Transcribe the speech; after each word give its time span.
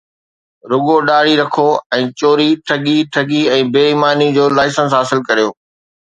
رڳو 0.69 0.95
ڏاڙهي 1.07 1.33
رکو 1.41 1.65
۽ 1.97 2.03
چوري، 2.21 2.47
ٺڳي، 2.69 2.95
ٺڳي 3.13 3.41
۽ 3.57 3.65
بي 3.75 3.81
ايماني 3.97 4.29
جو 4.39 4.45
لائسنس 4.61 4.91
حاصل 4.99 5.19
ڪريو 5.29 5.49